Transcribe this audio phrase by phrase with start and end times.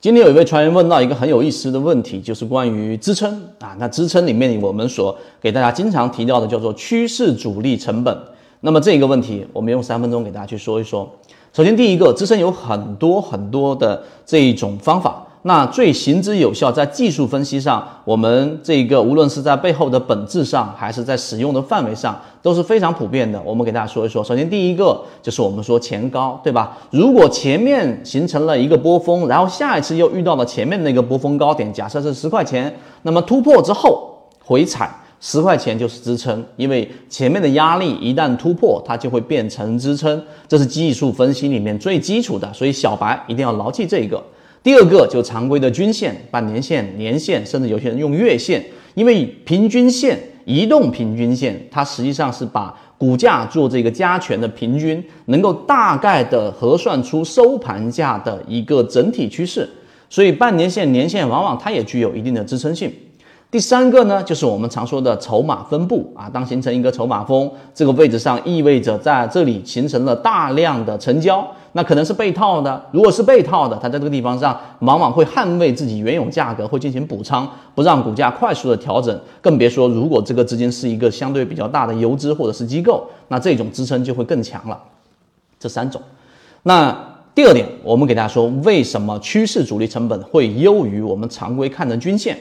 [0.00, 3.74] 今天有一位船员问到一个很有意思的问题，就是关于支撑啊。
[3.80, 8.16] 那支撑里面我们所给大家经常提到的叫做趋势阻力成本。
[8.60, 11.10] 那么这一个问题，我们用三分钟给大家去说一说。
[11.52, 15.26] 首先，第一个支撑有很多很多的这一种方法。
[15.42, 23.40] 那最行之有效，在技术分析上，我们这个无论是在背后的本质上，还是在使用的范围上，都是非常普遍的。
[23.44, 24.22] 我们给大家说一说。
[24.22, 26.76] 首先，第一个就是我们说前高，对吧？
[26.90, 42.52] 如果前面形成了一个波峰，然后下一次又遇到了前面那个波峰高点，假设是十块钱，那么突破之后回踩十块钱就是支撑，因为前面的压力一旦突破，它就会变成支撑，这是技术分析里面最基础的。
[42.52, 44.20] 所以小白一定要牢记这个。
[44.68, 59.66] 第二个就常规的均线、半年线、年线，甚至有些人用月线，因为平均线、移动平均线，它实际上是把股价做这个加权的平均，能够大概的核算出收盘价的一个整体趋势，
[60.10, 62.92] 所以半年线、年线往往它也具有一定的支撑性。
[63.50, 71.42] 第三个呢，就是我们常说的筹码分布啊，当形成一个筹码峰这个位置上，意味着在这里形成了大量的成交，
[71.78, 72.84] 那可能是被套的。
[72.90, 79.16] 如果是被套的，它在这个地方上往往会捍卫自己原有价格，会进行补仓，不让股价快速的调整。
[79.40, 84.76] 更别说如果这个资金是一个相对比较大的游资或者是机构，那这种支撑就会更强了。
[85.60, 86.02] 这三种。
[86.64, 86.92] 那
[87.32, 92.36] 第二点，我们给大家说，为什么趋势主力成本会优于我们常规看的均线？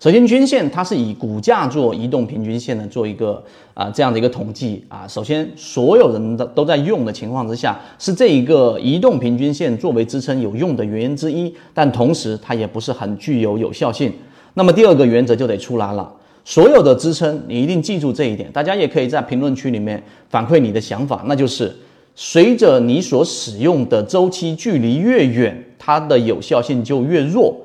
[0.00, 3.42] 首先，均线它是以股价做移动平均线的，做一个
[3.72, 5.08] 啊这样的一个统计啊。
[5.08, 14.12] 首先，所有人的都在用的情况之下，是这一个移动平均线作为支撑有用的原因之一，但同时它也不是很具有有效性。
[14.52, 16.12] 那么第二个原则就得出来了，
[16.44, 21.74] 所有的支撑你一定记住这一点，大家也可以在评论区里面反馈你的想法，那就是
[22.14, 27.56] 随着你所使用的周期距离越远，它的有效性就越弱。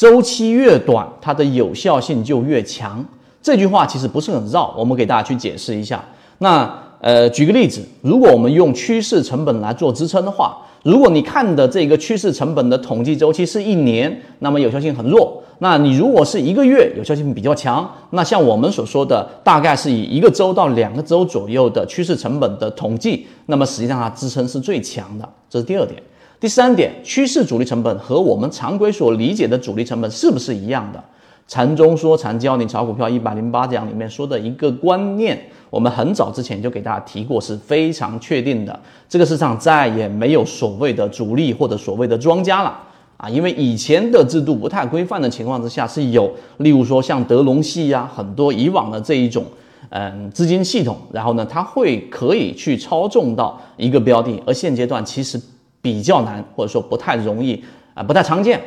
[0.00, 3.04] 周期越短，它的有效性就越强。
[3.42, 6.02] 这句话其实不是很绕，我们给大家去解释一下。
[6.38, 15.42] 那呃，举个例子，如果我们用趋势成本来做支撑的话，如果你看的这个趋势成本的统计周期是一年，那么有效性很弱。
[15.58, 17.86] 那你如果是一个月，有效性比较强。
[18.12, 25.28] 那像我们所说的，大概是以一个周到两个周左右的趋势成本的统计，那么实际上它支撑是最强的。
[25.50, 26.02] 这是第二点。
[26.40, 31.04] 第三点，趋势主力成本和我们常规所理解的主力成本是不是一样的？
[31.46, 38.80] 禅中说禅教你炒股票一百零八讲里面说的一个观念，我们很早之前就给大家提过，是非常确定的。
[39.06, 42.74] 这个市场再也没有所谓的主力或者所谓的庄家了
[43.18, 49.44] 啊，因为以前的制度不太规范的情况之下是有，例如说像德隆系呀，很多以往的这一种
[49.90, 55.38] 嗯资金系统，然后呢，它会可以去操纵到一个标的，而现阶段其实。
[55.82, 57.62] 比较难，或者说不太容易
[57.94, 58.60] 啊，不太常见。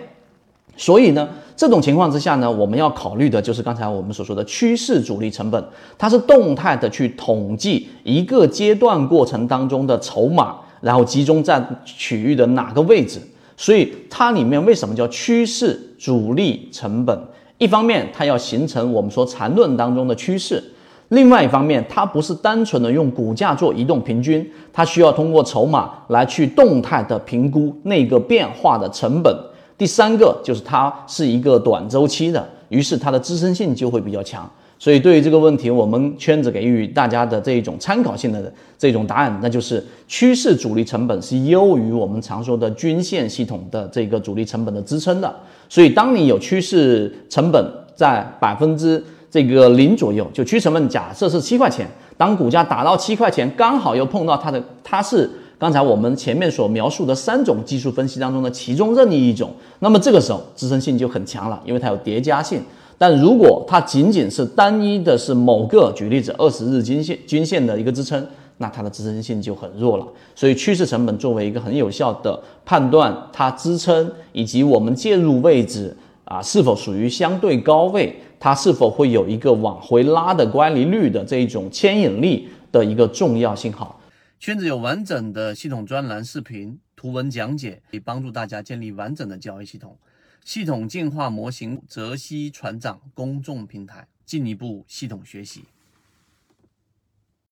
[0.75, 5.63] 所以呢，这种情况之下呢，我们要考虑的就是刚才我们所说的趋势主力成本，
[5.97, 13.21] 它是动态的去统计一个阶段过程当中的筹码，然后集中在区域的哪个位置。
[13.55, 17.15] 所以它里面为什么叫趋势主力成本？
[17.59, 20.61] 一方面，它要形成我们说缠论当中的趋势。
[21.09, 29.35] 另外一方面，它不是单纯的用股价做移动平均，它需要通过筹码来去动态的评估那个变化的成本。
[29.77, 34.49] 第三个就是它是一个短周期的，于是它的支撑性就会比较强。
[34.79, 45.33] 所以对于这个问题，我们圈子给予大家的这一种参考性的这种答案，那就是趋势主力成本是优于我们常说的均线系统的这个主力成本的支撑的。
[45.69, 47.65] 所以当你有趋势成本
[47.95, 49.01] 在百分之
[49.33, 55.27] 这个零左右，就趋势成本假设是七块钱，当股价打到七块钱，刚好又碰到它的，它是
[55.57, 62.61] 刚才我们前面所描述的三种技术分析当中的其中任意一种，那么这个时候支撑性就很强了，因为它有叠加性。
[62.99, 68.23] 但如果它仅仅是单一的是某个，举例子二十日均线均线的一个支撑，
[68.59, 70.05] 那它的支撑性就很弱了。
[70.35, 78.15] 所以趋势成本作为一个很有效的判断它支撑以及我们介入位置啊是否属于相对高位。
[78.43, 83.97] 它是否会有一个往回拉的乖离率的这一种牵引力的一个重要信号？
[84.37, 89.97] 圈子有完整的系统专栏视频、图文讲解，可以帮助大家建立完整的交易系统。
[90.43, 95.63] 系统进化模型泽西船长公众平台，进一步系统学习。